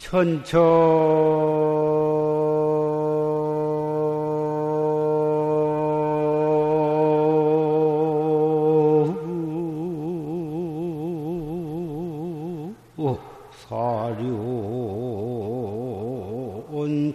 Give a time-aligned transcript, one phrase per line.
[0.00, 1.30] 천천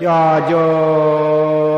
[0.00, 1.75] 야정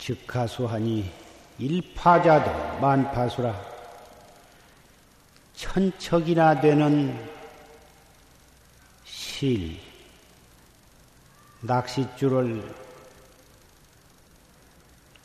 [0.00, 1.12] 즉하수하니
[1.58, 3.54] 일파자도 만파수라.
[5.54, 7.28] 천척이나 되는
[9.04, 9.78] 실
[11.60, 12.74] 낚싯줄을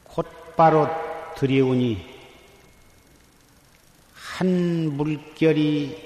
[0.03, 0.89] 곧바로
[1.37, 2.13] 들여오니
[4.13, 6.05] 한 물결이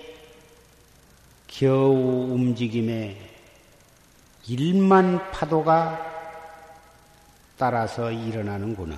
[1.48, 3.18] 겨우 움직임에
[4.48, 6.19] 일만 파도가
[7.60, 8.96] 따라서 일어나는구나.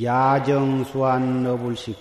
[0.00, 1.98] 야정수한 너불식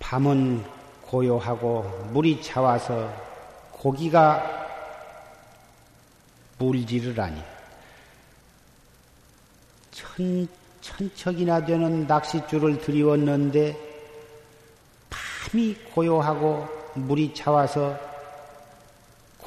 [0.00, 0.64] 밤은
[1.02, 3.08] 고요하고 물이 차와서
[3.70, 4.66] 고기가
[6.58, 7.40] 물질을 하니
[9.92, 10.48] 천,
[10.80, 13.78] 천척이나 되는 낚싯줄을 들이웠는데
[15.08, 18.07] 밤이 고요하고 물이 차와서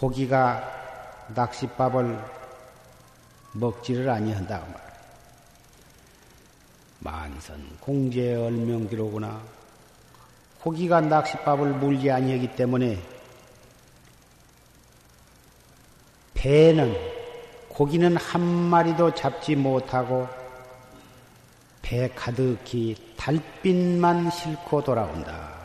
[0.02, 0.68] 고기가
[1.36, 2.20] 낚싯밥을
[3.52, 4.82] 먹지를 아니한다고 말.
[7.02, 9.40] 만선 공제 얼명기로구나.
[10.60, 13.00] 고기가 낚싯밥을 물지 아니하기 때문에
[16.34, 16.98] 배는
[17.70, 20.28] 고기는 한 마리도 잡지 못하고
[21.84, 25.61] 배 가득히 달빛만 싣고 돌아온다.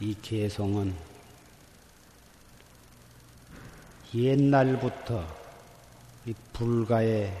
[0.00, 0.94] 이 개송은
[4.14, 5.26] 옛날부터
[6.24, 7.32] 이 불가에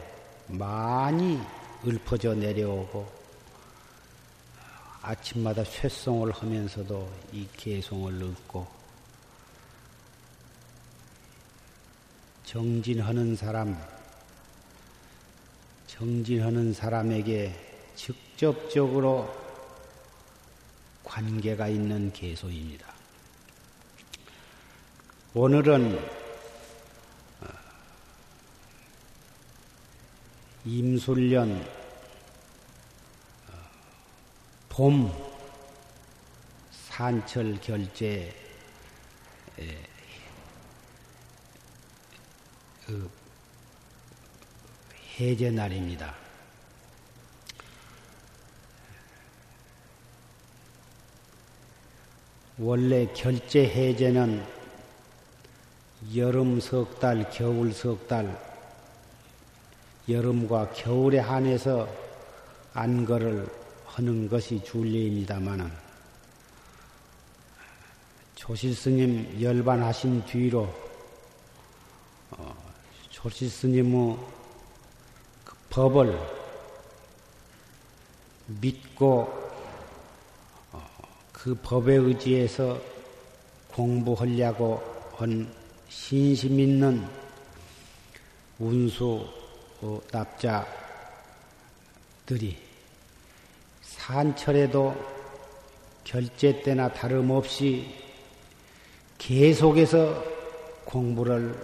[0.48, 1.40] 많이
[1.86, 3.18] 읊어져 내려오고
[5.02, 8.66] 아침마다 쇳송을 하면서도 이 개송을 읊고
[12.44, 13.78] 정진하는 사람,
[15.86, 17.54] 정진하는 사람에게
[17.94, 19.37] 직접적으로
[21.08, 22.86] 관계가 있는 개소입니다.
[25.32, 25.98] 오늘은
[30.64, 31.66] 임술년
[34.68, 35.10] 봄
[36.70, 38.34] 산철 결제
[42.86, 43.10] 그
[45.18, 46.27] 해제 날입니다.
[52.60, 54.44] 원래 결제 해제는
[56.16, 58.36] 여름 석 달, 겨울 석 달,
[60.08, 61.88] 여름과 겨울에 한해서
[62.72, 63.46] 안거를
[63.86, 65.70] 하는 것이 줄례입니다마는
[68.34, 70.72] 조실 스님 열반하신 뒤로
[72.30, 72.56] 어,
[73.08, 74.16] 조실 스님의
[75.44, 76.18] 그 법을
[78.46, 79.47] 믿고 어,
[81.42, 82.80] 그 법에 의지해서
[83.68, 84.82] 공부하려고
[85.16, 85.48] 한
[85.88, 87.06] 신심 있는
[88.58, 89.24] 운수
[89.80, 90.68] 어, 납자들이
[93.82, 94.96] 산철에도
[96.02, 97.94] 결제 때나 다름없이
[99.16, 100.24] 계속해서
[100.84, 101.54] 공부를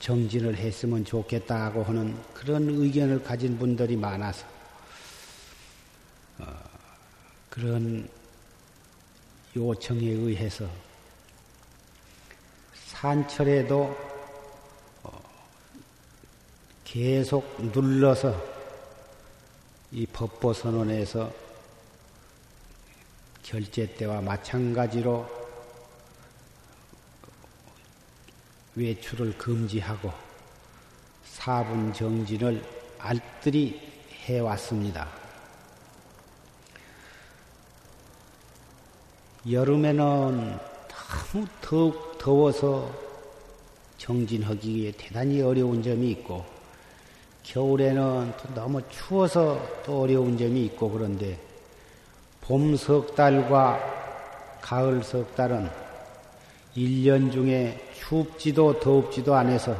[0.00, 4.46] 정진을 했으면 좋겠다고 하는 그런 의견을 가진 분들이 많아서
[6.40, 6.46] 어,
[7.48, 8.06] 그런
[9.56, 10.68] 요청에 의해서
[12.74, 13.96] 산철에도
[15.02, 15.22] 어,
[16.84, 18.38] 계속 눌러서
[19.92, 21.32] 이 법보선언에서
[23.42, 25.26] 결제 때와 마찬가지로
[28.74, 30.12] 외출을 금지하고
[31.24, 32.62] 사분 정진을
[32.98, 33.80] 알뜰히
[34.26, 35.25] 해왔습니다.
[39.48, 40.58] 여름에는
[40.88, 42.90] 너무 더욱 더워서
[43.96, 46.44] 정진하기에 대단히 어려운 점이 있고
[47.44, 51.38] 겨울에는 또 너무 추워서 또 어려운 점이 있고 그런데
[52.40, 55.70] 봄 석 달과 가을 석 달은
[56.76, 59.76] 1년 중에 춥지도 더웁지도 않아서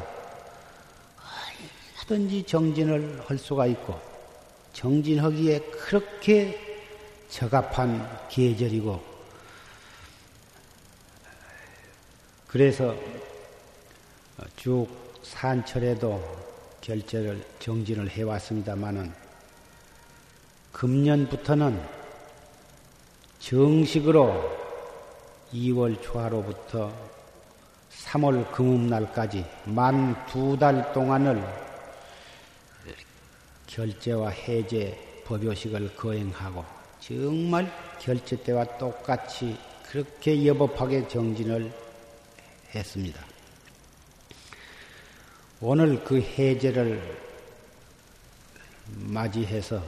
[1.96, 3.98] 하든지 정진을 할 수가 있고
[4.74, 6.56] 정진하기에 그렇게
[7.28, 9.15] 적합한 계절이고
[12.56, 12.96] 그래서
[14.56, 14.88] 쭉
[15.22, 16.24] 산철에도
[16.80, 19.12] 결제를 정진을 해왔습니다마는
[20.72, 21.78] 금년부터는
[23.40, 24.56] 정식으로
[25.52, 26.90] 2월 초하로부터
[27.90, 31.44] 3월 금음날까지 만 두 달 동안을
[33.66, 36.64] 결제와 해제 법요식을 거행하고
[37.00, 37.70] 정말
[38.00, 39.58] 결제 때와 똑같이
[39.90, 41.84] 그렇게 여법하게 정진을
[42.74, 43.24] 했습니다.
[45.60, 47.18] 오늘 그 해제를
[48.86, 49.82] 맞이해서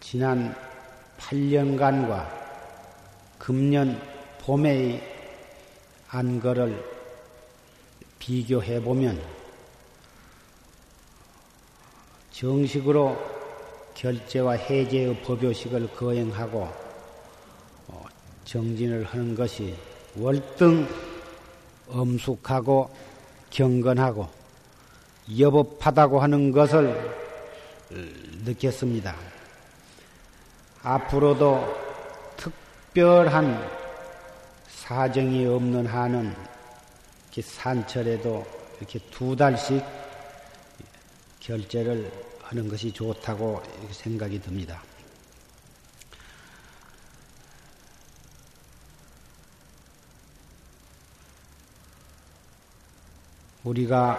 [0.00, 0.56] 지난
[1.18, 2.26] 8년간과
[3.38, 4.00] 금년
[4.40, 5.02] 봄의
[6.08, 6.82] 안거를
[8.18, 9.22] 비교해 보면
[12.30, 13.16] 정식으로
[13.94, 16.68] 결제와 해제의 법요식을 거행하고
[17.88, 18.04] 어,
[18.44, 19.76] 정진을 하는 것이
[20.16, 20.88] 월등
[21.88, 22.90] 엄숙하고
[23.50, 24.28] 경건하고
[25.38, 27.14] 여법하다고 하는 것을
[28.44, 29.14] 느꼈습니다.
[30.82, 31.76] 앞으로도
[32.36, 33.68] 특별한
[34.68, 36.34] 사정이 없는 한은
[37.24, 38.46] 이렇게 산철에도
[38.78, 39.84] 이렇게 두 달씩
[41.40, 42.10] 결제를
[42.42, 44.82] 하는 것이 좋다고 생각이 듭니다.
[53.68, 54.18] 우리가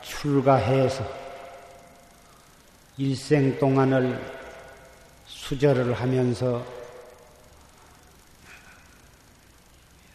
[0.00, 1.04] 출가해서
[2.96, 4.18] 일생 동안을
[5.26, 6.64] 수절을 하면서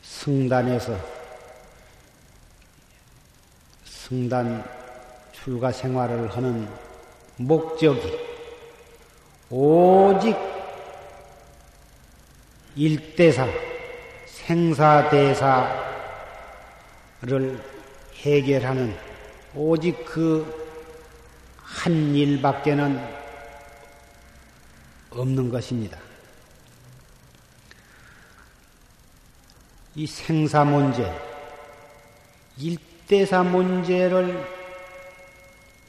[0.01, 0.97] 승단에서
[3.85, 4.67] 승단
[5.31, 6.67] 출가 생활을 하는
[7.37, 8.19] 목적이
[9.51, 10.35] 오직
[12.75, 13.47] 일대사,
[14.25, 15.85] 생사대사를
[18.23, 18.95] 해결하는
[19.55, 20.65] 오직 그
[21.65, 22.99] 한 일밖에는
[25.11, 25.97] 없는 것입니다.
[29.95, 31.11] 이 생사 문제,
[32.57, 34.45] 일대사 문제를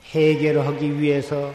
[0.04, 1.52] 해결하기 위해서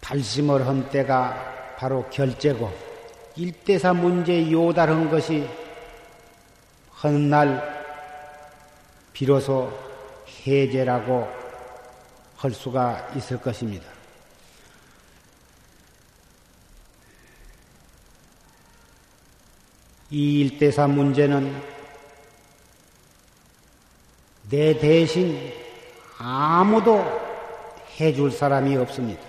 [0.00, 2.72] 발심을 한 때가 바로 결제고,
[3.36, 5.48] 일대사 문제에 요달한 것이
[7.04, 7.84] 헛날
[9.12, 9.70] 비로소
[10.46, 11.30] 해제라고
[12.38, 13.84] 할 수가 있을 것입니다.
[20.10, 21.62] 이 일대사 문제는
[24.48, 25.52] 내 대신
[26.16, 27.04] 아무도
[28.00, 29.22] 해줄 사람이 없습니다.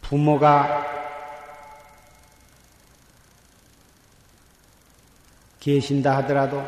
[0.00, 0.97] 부모가
[5.60, 6.64] 계신다 하더라도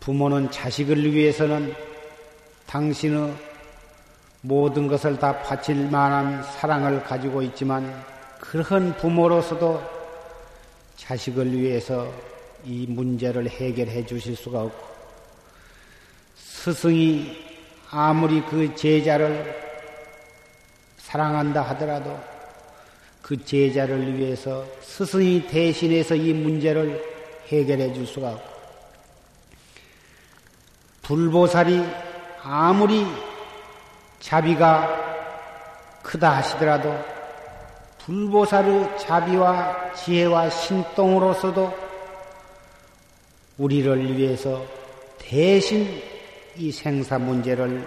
[0.00, 1.74] 부모는 자식을 위해서는
[2.66, 3.34] 당신의
[4.42, 8.04] 모든 것을 다 바칠 만한 사랑을 가지고 있지만
[8.40, 9.82] 그러한 부모로서도
[10.96, 12.12] 자식을 위해서
[12.64, 14.94] 이 문제를 해결해 주실 수가 없고
[16.36, 17.36] 스승이
[17.90, 19.54] 아무리 그 제자를
[20.98, 22.18] 사랑한다 하더라도
[23.22, 27.13] 그 제자를 위해서 스승이 대신해서 이 문제를
[27.48, 28.54] 해결해 줄 수가 없고
[31.02, 31.84] 불보살이
[32.42, 33.06] 아무리
[34.20, 35.04] 자비가
[36.02, 36.94] 크다 하시더라도
[37.98, 41.72] 불보살의 자비와 지혜와 신동으로서도
[43.58, 44.64] 우리를 위해서
[45.18, 46.02] 대신
[46.56, 47.86] 이 생사 문제를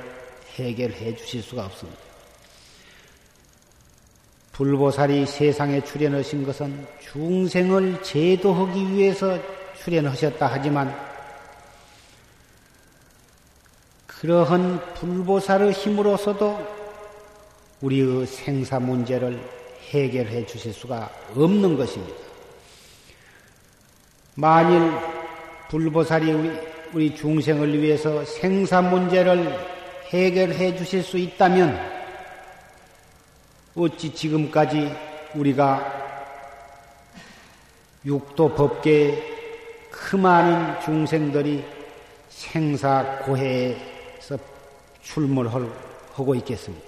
[0.55, 2.06] 해결해 주실 수가 없습니다.
[4.57, 9.37] 불보살이 세상에 출현하신 것은 중생을 제도하기 위해서
[9.75, 10.99] 출현하셨다 하지만
[14.07, 16.57] 그러한 불보살의 힘으로서도
[17.81, 19.39] 우리의 생사 문제를
[19.91, 22.15] 해결해 주실 수가 없는 것입니다.
[24.33, 24.91] 만일
[25.69, 26.59] 불보살이 우리,
[26.95, 29.55] 우리 중생을 위해서 생사 문제를
[30.07, 31.97] 해결해 주실 수 있다면
[33.77, 34.91] 어찌 지금까지
[35.36, 36.07] 우리가
[38.03, 39.38] 육도 법계에
[39.91, 41.63] 그 많은 중생들이
[42.27, 43.77] 생사 고해에
[45.03, 46.88] 출몰하고 있겠습니다.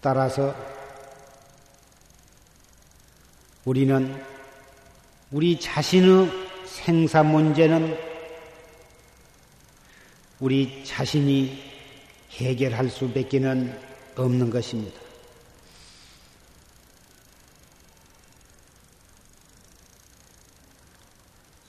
[0.00, 0.54] 따라서
[3.66, 4.22] 우리는
[5.30, 7.98] 우리 자신의 생사 문제는
[10.40, 11.62] 우리 자신이
[12.32, 13.78] 해결할 수밖에는
[14.16, 15.00] 없는 것입니다.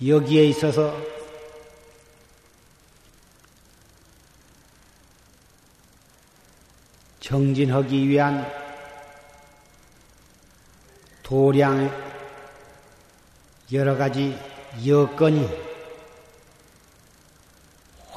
[0.05, 0.99] 여기에 있어서
[7.21, 8.45] 정진하기 위한
[11.23, 11.89] 도량
[13.71, 14.37] 여러 가지
[14.84, 15.48] 여건이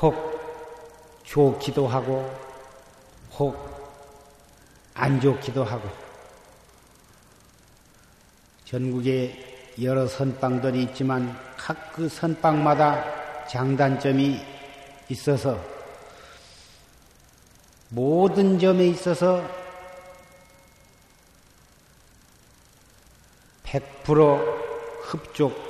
[0.01, 0.15] 혹
[1.25, 2.35] 좋기도 하고
[3.39, 3.69] 혹
[4.99, 5.89] 안 좋기도 하고
[8.65, 14.41] 전국에 여러 선방들이 있지만 각 그 선방마다 장단점이
[15.09, 15.61] 있어서
[17.89, 19.43] 모든 점에 있어서
[23.65, 24.61] 100%
[25.03, 25.68] 흡족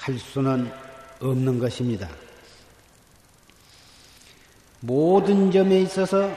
[0.00, 0.72] 할 수는
[1.20, 2.08] 없는 것입니다.
[4.80, 6.30] 모든 점에 있어서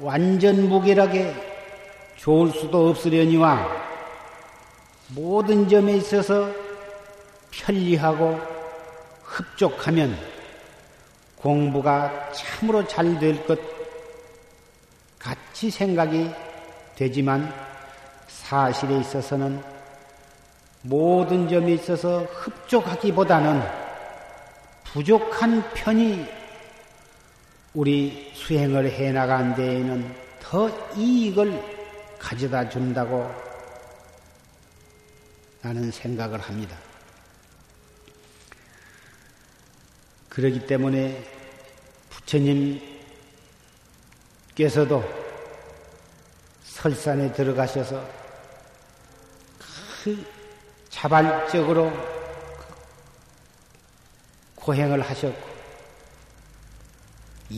[0.00, 1.34] 완전 무결하게
[2.16, 3.68] 좋을 수도 없으려니와
[5.08, 6.50] 모든 점에 있어서
[7.50, 8.40] 편리하고
[9.22, 10.18] 흡족하면
[11.36, 13.58] 공부가 참으로 잘 될 것
[15.18, 16.30] 같이 생각이
[16.94, 17.52] 되지만
[18.28, 19.62] 사실에 있어서는
[20.88, 23.62] 모든 점에 있어서 흡족하기보다는
[24.84, 26.24] 부족한 편이
[27.74, 31.76] 우리 수행을 해나간 데에는 더 이익을
[32.18, 33.30] 가져다 준다고
[35.60, 36.76] 나는 생각을 합니다.
[40.28, 41.24] 그러기 때문에
[42.10, 42.86] 부처님께서도
[46.62, 48.08] 설산에 들어가셔서
[50.04, 50.35] 그
[51.06, 51.92] 자발적으로
[54.56, 55.46] 고행을 하셨고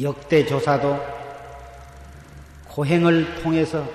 [0.03, 1.03] 역대 조사도
[2.69, 3.89] 고행을 통해서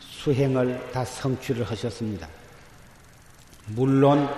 [0.00, 2.28] 수행을 다 성취를 하셨습니다.
[3.66, 4.28] 물론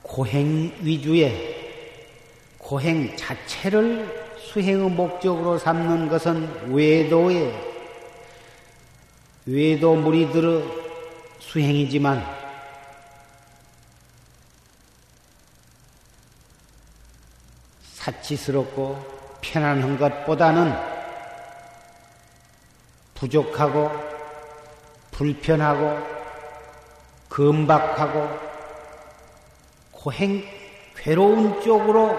[0.00, 1.84] 고행 위주의
[2.56, 7.68] 고행 자체를 수행의 목적으로 삼는 것은 외도의
[9.44, 10.87] 외도 무리들의
[11.38, 12.24] 수행이지만
[17.94, 20.72] 사치스럽고 편안한 것보다는
[23.14, 23.90] 부족하고
[25.10, 25.98] 불편하고
[27.28, 28.48] 금박하고
[29.90, 30.44] 고행
[30.96, 32.18] 괴로운 쪽으로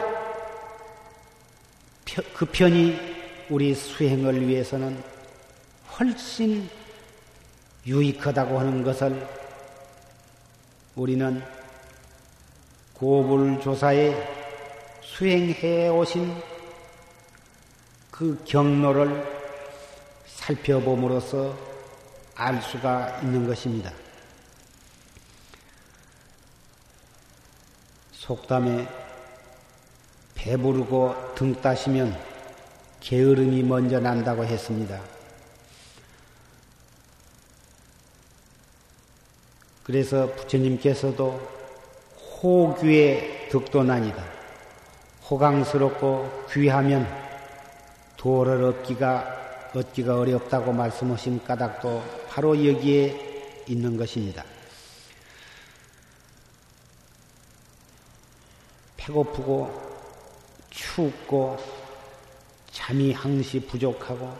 [2.33, 5.01] 그 편이 우리 수행을 위해서는
[5.97, 6.69] 훨씬
[7.85, 9.27] 유익하다고 하는 것을
[10.95, 11.41] 우리는
[12.93, 14.39] 고불조사에
[15.01, 16.35] 수행해 오신
[18.11, 19.25] 그 경로를
[20.25, 21.57] 살펴봄으로써
[22.35, 23.91] 알 수가 있는 것입니다.
[28.11, 28.87] 속담에
[30.35, 32.17] 배부르고 등 따시면
[32.99, 35.18] 게으름이 먼저 난다고 했습니다.
[39.89, 41.31] 그래서 부처님께서도
[42.43, 44.23] 호귀의 득도난이다.
[45.27, 47.07] 호강스럽고 귀하면
[48.15, 54.45] 도를 얻기가, 얻기가 어렵다고 말씀하신 까닭도 바로 여기에 있는 것입니다.
[58.95, 59.71] 배고프고
[60.69, 61.57] 춥고
[62.69, 64.37] 잠이 항시 부족하고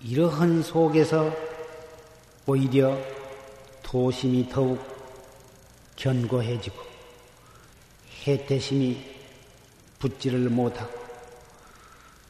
[0.00, 1.45] 이러한 속에서
[2.46, 2.96] 오히려
[3.82, 4.78] 도심이 더욱
[5.96, 6.76] 견고해지고
[8.26, 9.04] 해태심이
[9.98, 10.92] 붙지를 못하고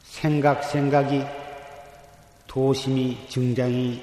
[0.04, 1.22] 생각 생각이
[2.46, 4.02] 도심이 증장이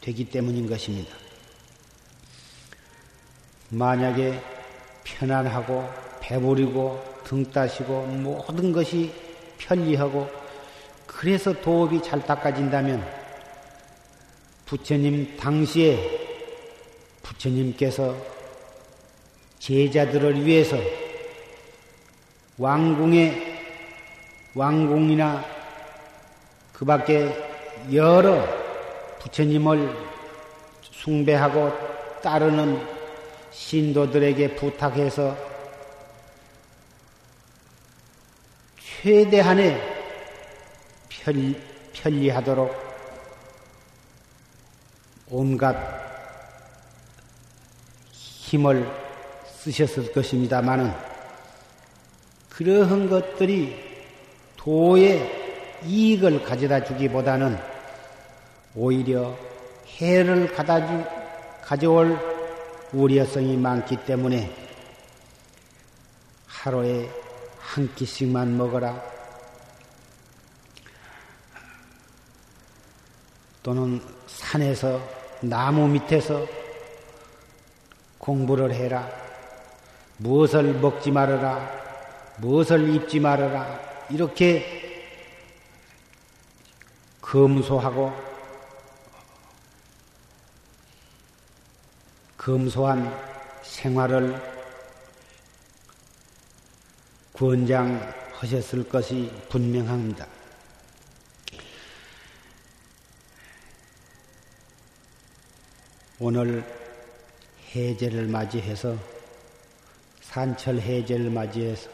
[0.00, 1.14] 되기 때문인 것입니다.
[3.68, 4.42] 만약에
[5.04, 5.88] 편안하고
[6.20, 9.12] 배부리고 등 따시고 모든 것이
[9.58, 10.28] 편리하고
[11.06, 13.19] 그래서 도업이 잘 닦아진다면
[14.70, 15.98] 부처님 당시에
[17.24, 18.14] 부처님께서
[19.58, 20.76] 제자들을 위해서
[22.56, 23.58] 왕궁의
[24.54, 25.44] 왕궁이나
[26.72, 27.36] 그 밖에
[27.92, 28.46] 여러
[29.18, 29.92] 부처님을
[30.82, 31.72] 숭배하고
[32.22, 32.80] 따르는
[33.50, 35.36] 신도들에게 부탁해서
[38.78, 39.80] 최대한의
[41.08, 41.60] 편,
[41.92, 42.89] 편리하도록
[45.30, 45.76] 온갖
[48.12, 48.90] 힘을
[49.46, 50.92] 쓰셨을 것입니다만은
[52.48, 53.76] 그러한 것들이
[54.56, 57.58] 도의 이익을 가져다 주기보다는
[58.74, 59.36] 오히려
[59.98, 62.18] 해를 가다 가져올
[62.92, 64.52] 우려성이 많기 때문에
[66.46, 67.08] 하루에
[67.58, 69.00] 한 끼씩만 먹어라.
[73.62, 76.46] 또는 산에서 나무 밑에서
[78.18, 79.08] 공부를 해라.
[80.18, 81.80] 무엇을 먹지 말아라.
[82.38, 83.80] 무엇을 입지 말아라.
[84.10, 84.80] 이렇게
[87.20, 88.12] 검소하고
[92.36, 93.14] 검소한
[93.62, 94.40] 생활을
[97.34, 100.39] 권장하셨을 것이 분명합니다.
[106.22, 106.62] 오늘
[107.74, 108.94] 해제를 맞이해서
[110.20, 111.88] 산철 해제를 맞이해서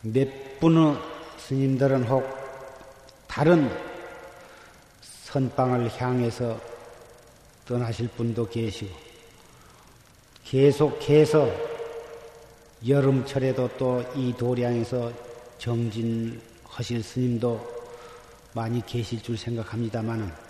[0.00, 0.26] 몇
[0.58, 0.96] 분의
[1.36, 2.24] 스님들은 혹
[3.26, 3.70] 다른
[5.02, 6.58] 선방을 향해서
[7.66, 8.96] 떠나실 분도 계시고
[10.44, 11.46] 계속해서
[12.86, 15.12] 여름철에도 또 이 도량에서
[15.58, 17.78] 정진하실 스님도
[18.54, 20.47] 많이 계실 줄 생각합니다만은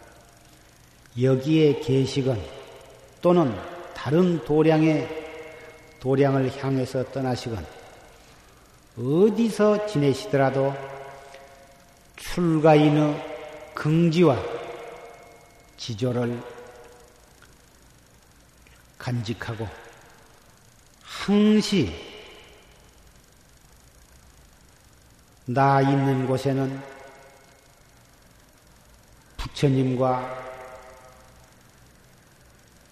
[1.21, 2.41] 여기에 계시건
[3.21, 3.55] 또는
[3.95, 5.09] 다른 도량의
[6.01, 7.67] 도량을 향해서 떠나시건
[8.97, 10.75] 어디서 지내시더라도
[12.17, 14.41] 출가인의 긍지와
[15.77, 16.41] 지조를
[18.99, 19.69] 간직하고
[21.03, 21.93] 항시
[25.47, 26.83] 나 있는 곳에는
[29.37, 30.48] 부처님과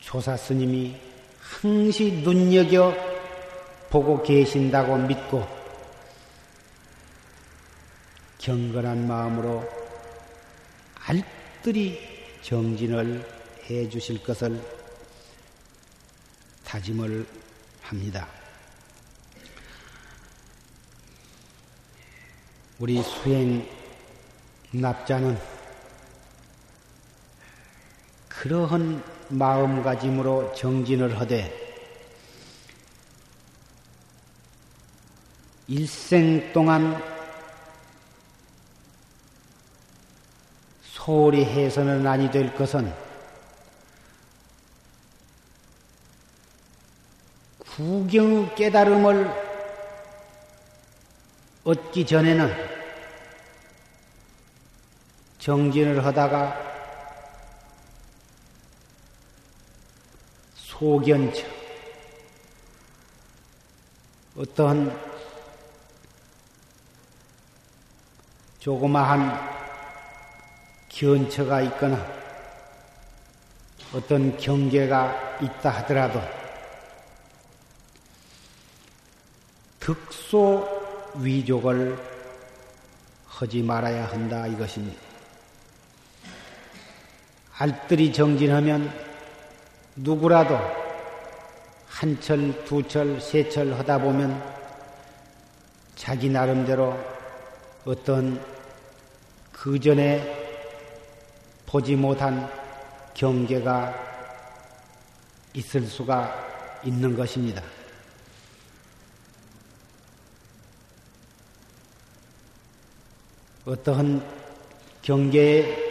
[0.06, 0.96] 조사 스님이
[1.40, 2.94] 항시 눈여겨
[3.90, 5.44] 보고 계신다고 믿고
[8.38, 9.68] 경건한 마음으로
[11.06, 11.98] 알뜰히
[12.40, 13.28] 정진을
[13.64, 14.62] 해 주실 것을
[16.64, 17.26] 다짐을
[17.82, 18.28] 합니다.
[22.78, 23.68] 우리 수행
[24.70, 25.36] 납자는
[28.28, 31.66] 그러한 마음가짐으로 정진을 하되
[35.68, 37.02] 일생 동안
[40.82, 42.92] 소홀히 해서는 아니 될 것은
[47.58, 49.30] 구경 깨달음을
[51.64, 52.54] 얻기 전에는
[55.38, 56.65] 정진을 하다가
[60.78, 61.42] 소견처
[64.36, 64.94] 어떠한
[68.58, 69.56] 조그마한
[70.90, 72.06] 견처가 있거나
[73.94, 76.20] 어떤 경계가 있다 하더라도
[79.80, 81.98] 득소 위족을
[83.26, 85.00] 하지 말아야 한다 이것입니다.
[87.58, 89.05] 알뜰히 정진하면
[89.96, 90.58] 누구라도
[91.88, 94.56] 한 철, 두 철, 세 철 하다 보면
[95.94, 96.98] 자기 나름대로
[97.86, 98.38] 어떤
[99.52, 100.44] 그 전에
[101.64, 102.50] 보지 못한
[103.14, 103.94] 경계가
[105.54, 107.62] 있을 수가 있는 것입니다.
[113.64, 114.22] 어떠한
[115.00, 115.84] 경계의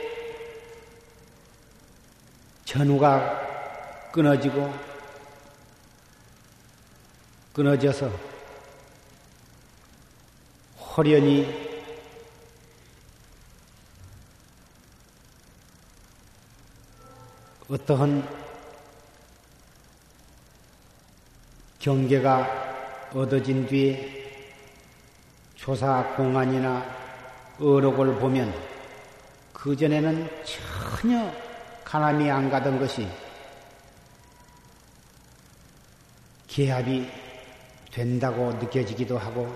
[2.66, 3.45] 전후가
[4.16, 4.74] 끊어지고
[7.52, 8.10] 끊어져서
[10.80, 11.46] 호련히
[17.70, 18.26] 어떠한
[21.80, 24.32] 경계가 얻어진 뒤에
[25.56, 26.86] 조사 공안이나
[27.60, 28.54] 어록을 보면
[29.52, 31.34] 그전에는 전혀
[31.84, 33.25] 가남이 안 가던 것이
[36.56, 37.06] 계합이
[37.92, 39.54] 된다고 느껴지기도 하고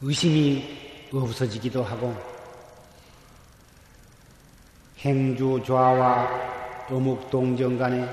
[0.00, 2.16] 의심이 없어지기도 하고
[5.00, 8.08] 행주 좌와 어묵 동정 간에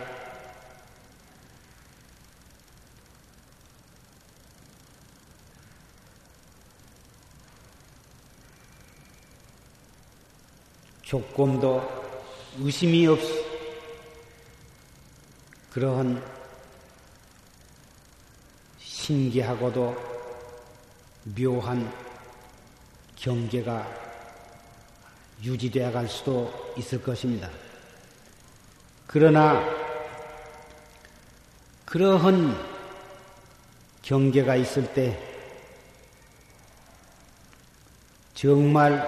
[11.02, 11.82] 조금도
[12.60, 13.45] 의심이 없이
[15.76, 16.24] 그러한
[18.80, 19.94] 신기하고도
[21.38, 21.94] 묘한
[23.18, 23.86] 경계가
[25.44, 27.50] 유지되어 갈 수도 있을 것입니다.
[29.06, 29.62] 그러나
[31.84, 32.58] 그러한
[34.02, 35.22] 경계가 있을 때
[38.34, 39.04] 정말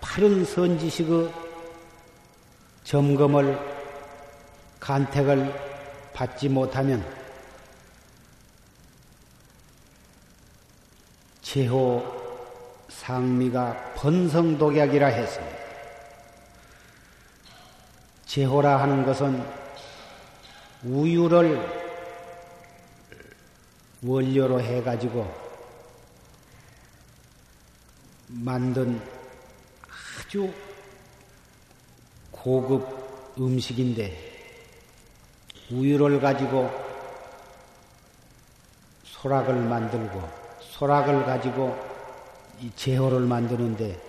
[0.00, 1.30] 바른 선지식의
[2.84, 3.75] 점검을
[4.86, 5.52] 간택을
[6.12, 7.04] 받지 못하면
[11.42, 12.04] 제호
[12.88, 15.56] 상미가 번성독약이라 했습니다.
[18.26, 19.44] 제호라 하는 것은
[20.84, 21.68] 우유를
[24.04, 25.34] 원료로 해가지고
[28.28, 29.02] 만든
[30.20, 30.54] 아주
[32.30, 34.25] 고급 음식인데
[35.70, 36.70] 우유를 가지고
[39.04, 40.28] 소락을 만들고
[40.60, 41.76] 소락을 가지고
[42.60, 44.00] 이 제호를 만드는데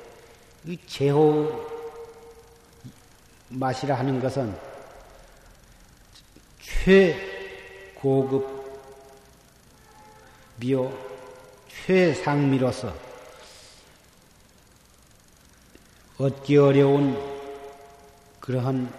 [0.66, 1.66] 이 제호
[3.50, 4.56] 맛이라 하는 것은
[6.84, 8.58] 최고급
[10.58, 10.92] 미요
[11.86, 12.94] 최상미로서
[16.18, 17.18] 얻기 어려운
[18.40, 18.92] 그러한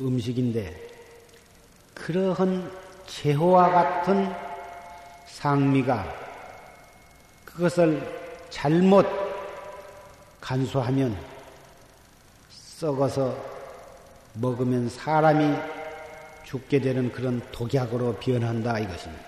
[0.00, 0.85] 음식인데
[2.06, 2.70] 그러한
[3.08, 4.32] 제호와 같은
[5.26, 6.06] 상미가
[7.44, 8.00] 그것을
[8.48, 9.04] 잘못
[10.40, 11.18] 간수하면
[12.48, 13.36] 썩어서
[14.34, 15.56] 먹으면 사람이
[16.44, 19.24] 죽게 되는 그런 독약으로 변한다 이것입니다.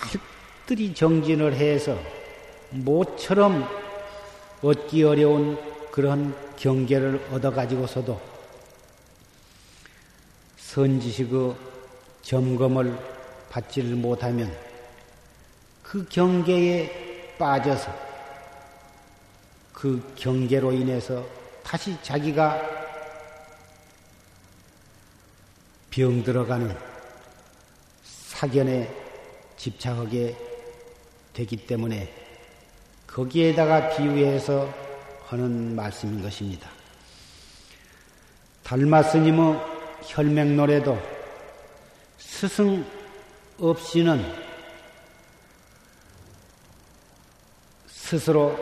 [0.00, 1.98] 흙들이 정진을 해서
[2.70, 3.68] 모처럼
[4.62, 5.58] 얻기 어려운
[5.90, 8.35] 그런 경계를 얻어가지고서도
[10.76, 11.56] 선지식의
[12.20, 12.98] 점검을
[13.48, 14.54] 받지를 못하면
[15.82, 17.90] 그 경계에 빠져서
[19.72, 21.24] 그 경계로 인해서
[21.62, 22.60] 다시 자기가
[25.88, 26.76] 병 들어가는
[28.04, 28.94] 사견에
[29.56, 30.36] 집착하게
[31.32, 32.12] 되기 때문에
[33.06, 34.70] 거기에다가 비유해서
[35.24, 36.68] 하는 말씀인 것입니다.
[38.62, 39.75] 달마 스님의
[40.06, 40.98] 혈맹 노래도
[42.18, 42.84] 스승
[43.58, 44.24] 없이는
[47.88, 48.56] 스스로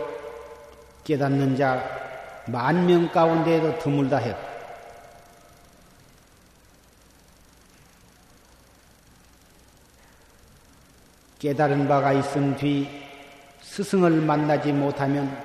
[1.05, 2.05] 깨닫는 자
[2.47, 4.55] 만 명 가운데에도 드물다 했고,
[11.39, 12.89] 깨달은 바가 있은 뒤
[13.63, 15.43] 스승을 만나지 못하면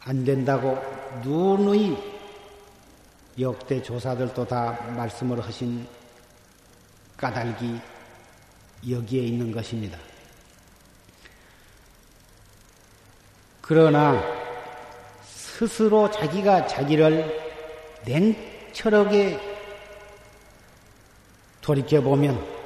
[0.00, 0.80] 안 된다고
[1.22, 2.17] 누누이
[3.40, 5.86] 역대 조사들도 다 말씀을 하신
[7.16, 7.80] 까닭이
[8.90, 9.98] 여기에 있는 것입니다.
[13.60, 14.20] 그러나
[15.22, 17.48] 스스로 자기가 자기를
[18.04, 19.38] 냉철하게
[21.60, 22.58] 돌이켜보면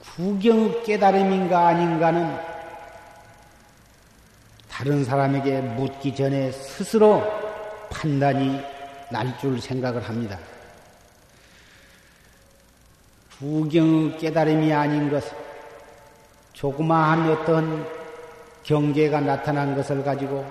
[0.00, 2.38] 구경 깨달음인가 아닌가는
[4.68, 7.41] 다른 사람에게 묻기 전에 스스로
[7.92, 8.60] 판단이
[9.10, 10.38] 날 줄 생각을 합니다.
[13.38, 15.36] 구경 깨달음이 아닌 것은
[16.54, 17.86] 조그마한 어떤
[18.62, 20.50] 경계가 나타난 것을 가지고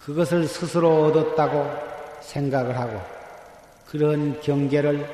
[0.00, 1.68] 그것을 스스로 얻었다고
[2.22, 3.00] 생각을 하고
[3.86, 5.06] 그런 경계를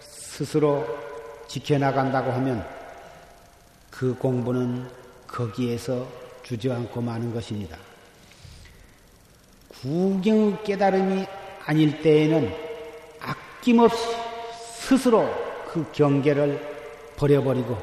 [0.00, 0.86] 스스로
[1.46, 2.66] 지켜나간다고 하면
[3.90, 4.88] 그 공부는
[5.28, 6.06] 거기에서
[6.42, 7.76] 주저앉고 마는 것입니다.
[9.82, 11.26] 구경 깨달음이
[11.66, 12.54] 아닐 때에는
[13.20, 14.14] 아낌없이
[14.78, 15.28] 스스로
[15.66, 17.76] 그 경계를 버려버리고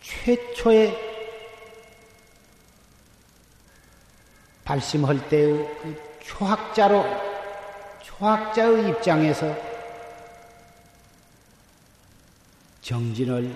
[0.00, 0.96] 최초의
[4.64, 7.04] 발심할 때의 그 초학자로
[8.02, 9.54] 초학자의 입장에서
[12.80, 13.54] 정진을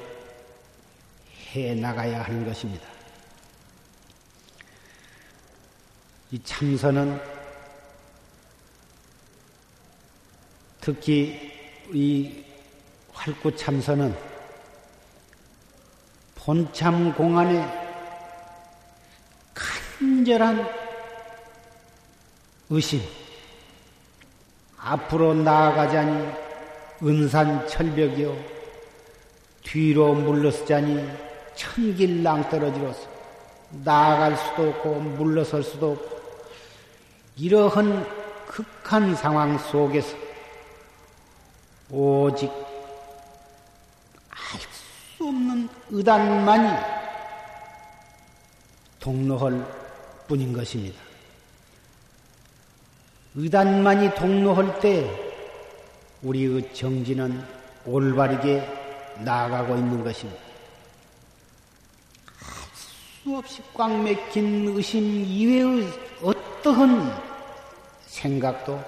[1.54, 2.97] 해 나가야 하는 것입니다.
[6.30, 7.18] 이 참선은
[10.78, 11.52] 특히
[11.90, 12.44] 이
[13.12, 14.14] 활구 참선은
[16.34, 17.66] 본참 공안의
[19.54, 20.68] 간절한
[22.68, 23.00] 의심,
[24.76, 26.30] 앞으로 나아가자니
[27.02, 28.36] 은산 철벽이요,
[29.62, 31.08] 뒤로 물러서자니
[31.54, 33.08] 천길 낭떠러지로서
[33.82, 36.17] 나아갈 수도 없고 물러설 수도 없고
[37.38, 38.06] 이러한
[38.46, 40.16] 극한 상황 속에서
[41.90, 42.50] 오직
[44.30, 44.78] 알
[45.18, 46.68] 수 없는 의단만이
[49.00, 49.66] 동로할
[50.28, 50.96] 뿐인 것입니다.
[53.34, 55.10] 의단만이 동로할 때
[56.22, 57.44] 우리의 정진은
[57.84, 58.62] 올바르게
[59.24, 60.40] 나아가고 있는 것입니다.
[62.38, 65.88] 할수 없이 꽉 막힌 의심 이외의
[66.22, 67.27] 어떠한
[68.18, 68.82] 생각도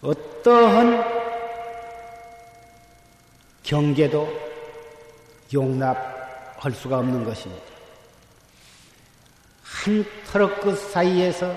[0.00, 1.04] 어떠한
[3.62, 4.28] 경계도
[5.52, 7.64] 용납할 수가 없는 것입니다.
[9.62, 11.54] 한 터럭 끝 사이에서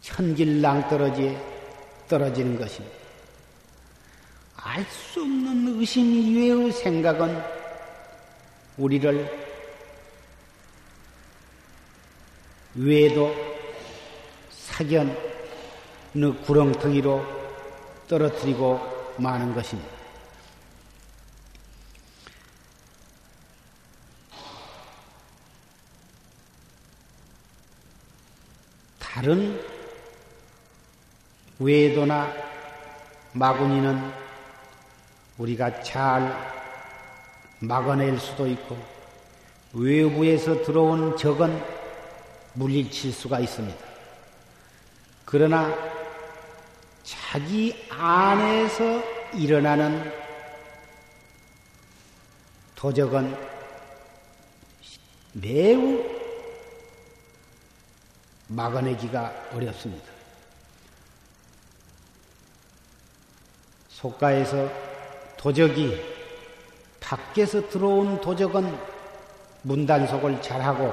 [0.00, 1.38] 천길 낭떠러지에
[2.08, 2.96] 떨어지는 것입니다.
[4.56, 7.42] 알 수 없는 의심 이외의 생각은
[8.78, 9.42] 우리를
[12.76, 13.51] 외도
[14.82, 15.16] 사견의
[16.44, 17.24] 구렁텅이로
[18.08, 18.80] 떨어뜨리고
[19.16, 19.90] 마는 것입니다.
[28.98, 29.60] 다른
[31.60, 32.32] 외도나
[33.34, 34.12] 마구니는
[35.38, 36.52] 우리가 잘
[37.60, 38.76] 막아낼 수도 있고
[39.72, 41.62] 외부에서 들어온 적은
[42.54, 43.91] 물리칠 수가 있습니다.
[45.32, 45.74] 그러나
[47.02, 50.12] 자기 안에서 일어나는
[52.74, 53.34] 도적은
[55.32, 56.04] 매우
[58.48, 60.04] 막아내기가 어렵습니다.
[63.88, 64.70] 속가에서
[65.38, 65.98] 도적이
[67.00, 68.78] 밖에서 들어온 도적은
[69.62, 70.92] 문단속을 잘하고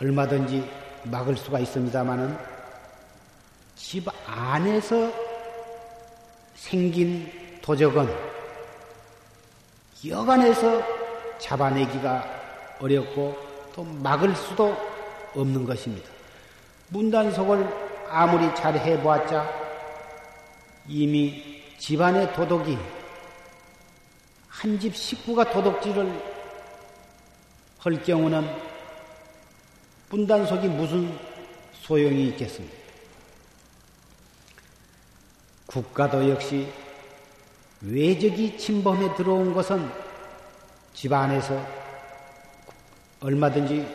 [0.00, 2.36] 얼마든지 막을 수가 있습니다만은
[3.74, 5.12] 집 안에서
[6.54, 7.30] 생긴
[7.62, 8.08] 도적은
[10.06, 10.82] 여간에서
[11.38, 12.24] 잡아내기가
[12.80, 13.36] 어렵고
[13.74, 14.76] 또 막을 수도
[15.34, 16.08] 없는 것입니다.
[16.88, 17.68] 문단속을
[18.08, 19.48] 아무리 잘 해보았자
[20.88, 22.78] 이미 집안의 도둑이
[24.48, 26.36] 한 집 식구가 도둑질을
[27.78, 28.75] 할 경우는
[30.08, 31.18] 분단속이 무슨
[31.72, 32.76] 소용이 있겠습니까?
[35.66, 36.68] 국가도 역시
[37.82, 39.90] 외적이 침범해 들어온 것은
[40.94, 41.60] 집안에서
[43.20, 43.86] 얼마든지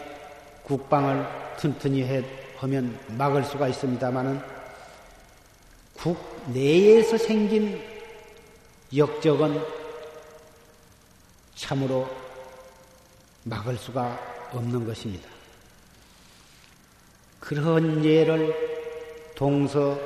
[0.63, 1.25] 국방을
[1.57, 2.23] 튼튼히 해,
[2.57, 4.41] 하면 막을 수가 있습니다만은
[5.95, 7.81] 국 내에서 생긴
[8.95, 9.63] 역적은
[11.55, 12.09] 참으로
[13.43, 14.19] 막을 수가
[14.51, 15.40] 없는 것입니다.
[17.41, 18.55] 그런 예를
[19.35, 19.99] 동서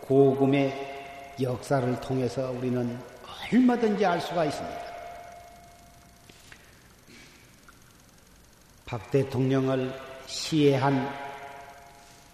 [0.00, 2.98] 고금의 역사를 통해서 우리는
[3.52, 4.88] 얼마든지 알 수가 있습니다.
[8.86, 9.92] 박 대통령을
[10.26, 11.12] 시해한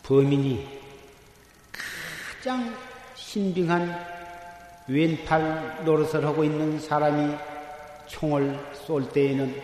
[0.04, 0.80] 범인이
[2.38, 2.76] 가장
[3.16, 4.14] 신빙한
[4.86, 7.34] 왼팔 노릇을 하고 있는 사람이
[8.06, 9.60] 총을 쏠 때에는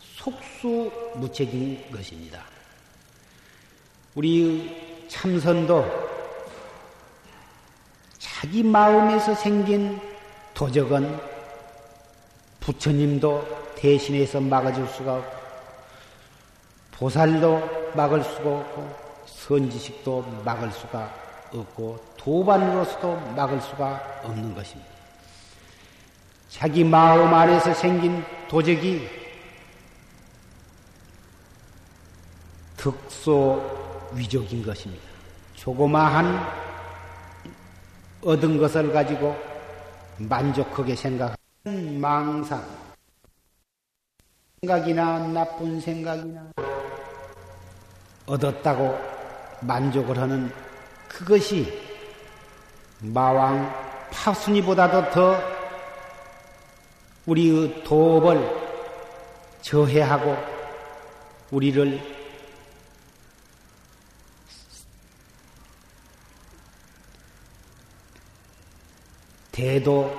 [0.00, 2.53] 속수무책인 것입니다.
[4.14, 5.84] 우리 참선도
[8.18, 10.00] 자기 마음에서 생긴
[10.54, 11.18] 도적은
[12.60, 15.36] 부처님도 대신해서 막아줄 수가 없고,
[16.92, 18.96] 보살도 막을 수가 없고,
[19.26, 21.12] 선지식도 막을 수가
[21.52, 24.90] 없고, 도반으로서도 막을 수가 없는 것입니다.
[26.48, 29.08] 자기 마음 안에서 생긴 도적이
[32.76, 35.02] 득소 위족인 것입니다.
[35.54, 36.40] 조그마한
[38.22, 39.36] 얻은 것을 가지고
[40.18, 42.64] 만족하게 생각하는 망상,
[44.60, 46.52] 생각이나 나쁜 생각이나
[48.26, 48.98] 얻었다고
[49.60, 50.50] 만족을 하는
[51.08, 51.82] 그것이
[53.00, 53.72] 마왕
[54.10, 55.38] 파순이보다도 더
[57.26, 58.64] 우리의 도업을
[59.60, 60.36] 저해하고
[61.50, 62.13] 우리를
[69.54, 70.12] 대도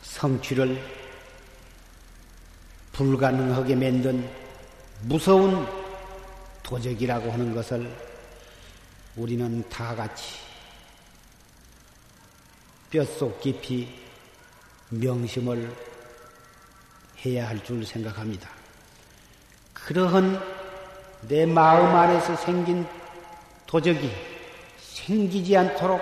[0.00, 0.82] 성취를
[2.92, 4.26] 불가능하게 만든
[5.02, 5.66] 무서운
[6.62, 7.94] 도적이라고 하는 것을
[9.16, 10.38] 우리는 다 같이
[12.90, 13.86] 뼛속 깊이
[14.88, 15.70] 명심을
[17.26, 18.48] 해야 할 줄 생각합니다.
[19.74, 20.40] 그러한
[21.28, 22.86] 내 마음 안에서 생긴
[23.66, 24.10] 도적이
[24.78, 26.00] 생기지 않도록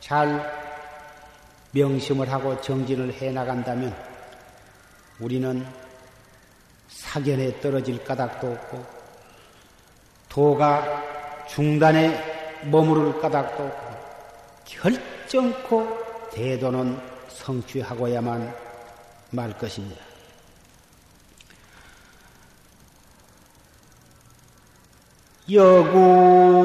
[0.00, 0.61] 잘
[1.72, 3.94] 명심을 하고 정진을 해 나간다면
[5.20, 5.66] 우리는
[6.88, 8.86] 사견에 떨어질 까닭도 없고
[10.28, 13.92] 도가 중단에 머무를 까닭도 없고
[14.64, 15.98] 결정코
[16.32, 18.54] 대도는 성취하고야만
[19.30, 20.02] 말 것입니다.
[25.50, 26.61] 여구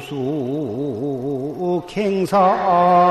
[0.00, 3.06] 수 갱사량이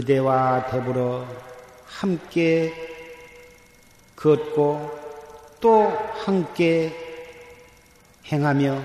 [0.00, 1.26] 그대와 더불어
[1.84, 2.72] 함께
[4.16, 4.98] 걷고
[5.60, 5.88] 또
[6.24, 6.90] 함께
[8.32, 8.82] 행하며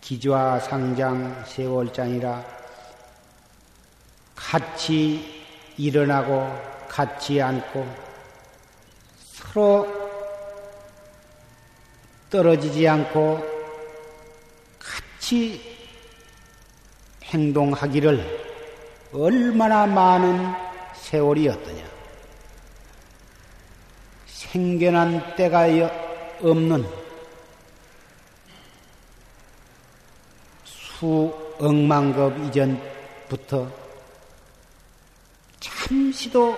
[0.00, 2.44] 기좌 상장 세월장이라
[4.36, 5.44] 같이
[5.76, 7.96] 일어나고 같이 앉고
[9.20, 9.88] 서로
[12.30, 13.44] 떨어지지 않고
[14.78, 15.60] 같이
[17.24, 18.47] 행동하기를
[19.12, 20.52] 얼마나 많은
[20.94, 21.88] 세월이었더냐.
[24.26, 25.66] 생겨난 때가
[26.40, 26.86] 없는
[30.64, 33.70] 수 억만급 이전부터
[35.60, 36.56] 잠시도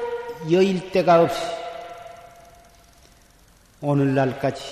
[0.51, 1.41] 여일 데가 없이
[3.81, 4.63] 오늘날까지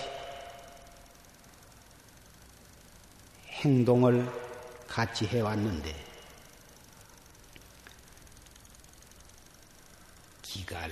[3.62, 4.30] 행동을
[4.86, 6.07] 같이 해왔는데
[10.58, 10.90] 기갈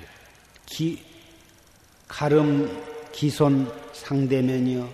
[0.65, 1.05] 기
[2.07, 4.89] 가름 기손 상대면요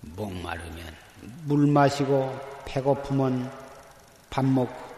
[0.00, 0.96] 목마르면
[1.44, 3.52] 물 마시고 배고프면
[4.30, 4.88] 밥 먹고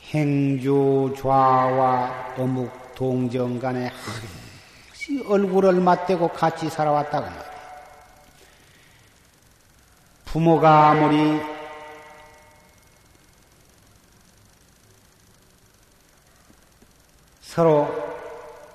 [0.00, 7.56] 행주 좌와 어묵 동정 간에 항시 얼굴을 맞대고 같이 살아왔다고 말이야.
[10.24, 11.55] 부모가 아무리
[17.56, 17.88] 서로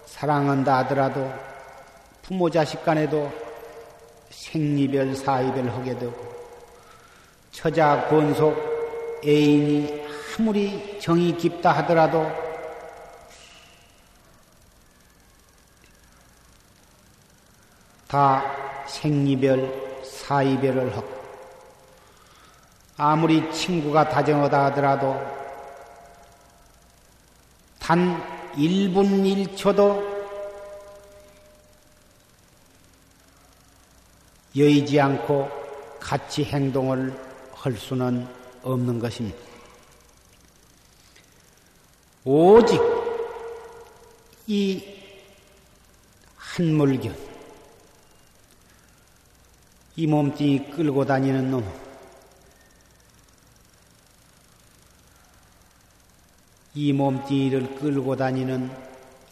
[0.07, 1.31] 사랑한다 하더라도
[2.23, 3.31] 부모 자식 간에도
[4.31, 6.11] 생리별 사이별 하게 되고
[7.51, 10.03] 처자 권속 애인이
[10.35, 12.25] 아무리 정이 깊다 하더라도
[18.07, 18.43] 다
[18.87, 21.07] 생리별 사이별을 하고
[22.97, 25.21] 아무리 친구가 다정하다 하더라도
[27.77, 30.11] 단 1분 1초도
[34.55, 35.49] 여의지 않고
[35.99, 37.17] 같이 행동을
[37.53, 38.27] 할 수는
[38.63, 39.37] 없는 것입니다.
[42.25, 42.79] 오직
[44.47, 44.83] 이
[46.35, 47.15] 한물견,
[49.95, 51.80] 이 몸뚱이 끌고 다니는 놈,
[56.73, 58.71] 이 몸뚱이를 끌고 다니는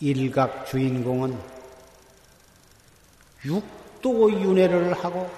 [0.01, 1.37] 일각 주인공은
[3.45, 5.29] 육또 윤회를 하고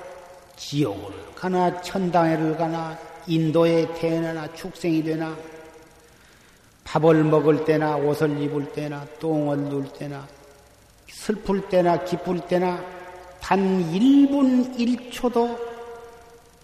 [0.56, 2.98] 지옥을 가나 천당에를 가나
[3.28, 5.36] 인도에 태어나나 축생이 되나
[6.84, 10.28] 밥을 먹을 때나 옷을 입을 때나 똥을 누울 때나
[11.08, 12.84] 슬플 때나 기쁠 때나
[13.40, 13.60] 단
[13.92, 15.58] 1분 1초도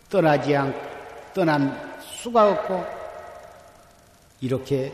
[0.10, 0.74] 떠나지 않
[1.34, 2.84] 떠난 수가 없고
[4.42, 4.92] 이렇게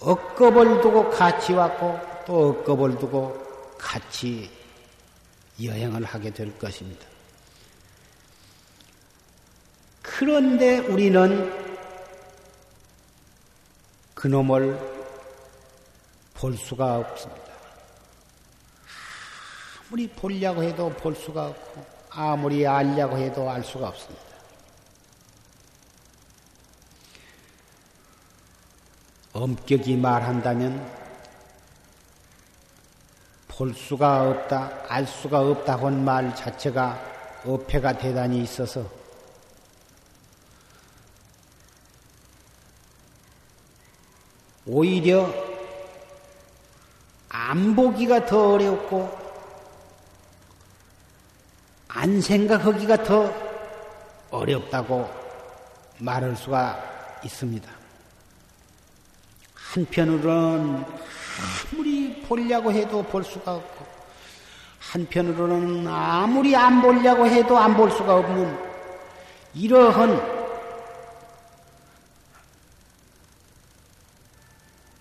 [0.00, 4.50] 억겁을 두고 같이 왔고 또 억겁을 두고 같이
[5.62, 7.06] 여행을 하게 될 것입니다.
[10.02, 11.66] 그런데 우리는
[14.14, 14.78] 그놈을
[16.34, 17.46] 볼 수가 없습니다.
[19.88, 24.25] 아무리 보려고 해도 볼 수가 없고, 아무리 알려고 해도 알 수가 없습니다.
[29.36, 30.96] 엄격히 말한다면
[33.48, 36.98] 볼 수가 없다, 알 수가 없다고 한말 자체가
[37.44, 38.84] 어폐가 대단히 있어서
[44.64, 45.32] 오히려
[47.28, 49.26] 안 보기가 더 어렵고
[51.88, 53.32] 안 생각하기가 더
[54.30, 55.08] 어렵다고
[55.98, 57.75] 말할 수가 있습니다.
[59.72, 60.84] 한편으로는
[61.74, 63.86] 아무리 보려고 해도 볼 수가 없고
[64.80, 68.58] 한편으로는 아무리 안 보려고 해도 안 볼 수가 없는
[69.54, 70.36] 이러한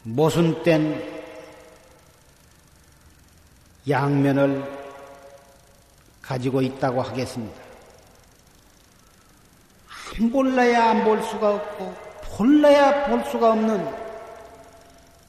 [0.04, 1.14] 모순된
[3.88, 4.64] 양면을
[6.22, 7.62] 가지고 있다고 하겠습니다.
[10.20, 11.96] 안 볼래야 안 볼 수가 없고
[12.38, 14.05] 볼래야 볼 수가 없는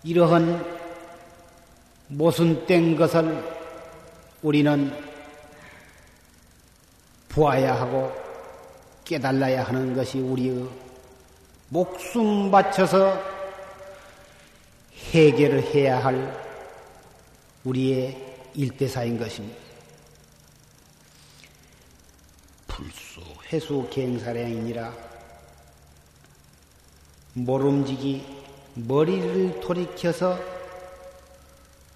[0.06, 0.64] 이러한
[2.06, 3.42] 모순된 것을
[4.40, 4.96] 우리는
[7.28, 8.12] 보아야 하고
[9.04, 10.68] 깨달아야 하는 것이 우리의
[11.70, 13.20] 목숨 바쳐서
[15.10, 16.46] 해결을 해야 할
[17.64, 19.58] 우리의 일대사인 것입니다.
[22.68, 23.20] 불수,
[23.52, 24.94] 회수, 갱사량이니라
[27.32, 28.35] 모름지기
[28.76, 30.38] 머리를 돌이켜서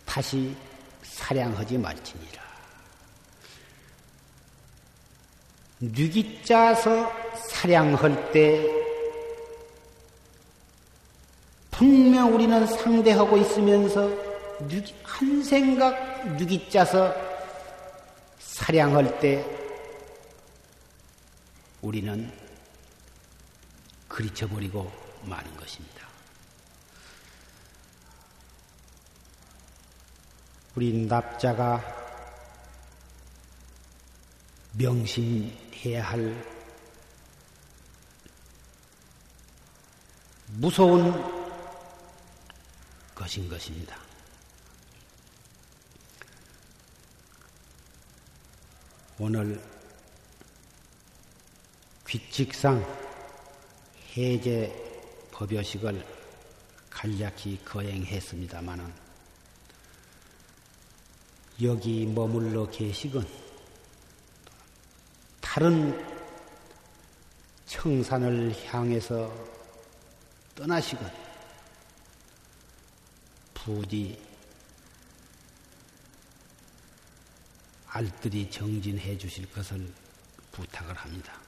[0.06, 0.56] 다시
[1.02, 2.42] 사량하지 말지니라.
[5.80, 8.66] 뉘기 짜서 사량할 때
[11.70, 14.10] 분명 우리는 상대하고 있으면서
[15.02, 17.14] 한 생각 뉘기 짜서
[18.38, 19.44] 사량할 때
[21.82, 22.30] 우리는
[24.08, 24.90] 그리쳐버리고
[25.22, 26.09] 마는 것입니다.
[30.80, 31.78] 우리 납자가
[34.72, 36.42] 명심해야 할
[40.46, 41.12] 무서운
[43.14, 43.94] 것인 것입니다.
[49.18, 49.62] 오늘
[52.06, 52.82] 규칙상
[54.16, 54.72] 해제
[55.30, 56.06] 법요식을
[56.88, 59.09] 간략히 거행했습니다마는
[61.62, 63.26] 여기 머물러 계시건
[65.40, 65.98] 다른
[67.66, 69.30] 청산을 향해서
[70.54, 71.10] 떠나시건
[73.52, 74.18] 부디
[77.88, 79.92] 알뜰히 정진해 주실 것을
[80.52, 81.39] 부탁을 합니다.